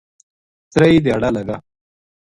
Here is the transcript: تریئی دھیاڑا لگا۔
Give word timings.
تریئی 0.71 0.99
دھیاڑا 1.03 1.29
لگا۔ 1.35 1.57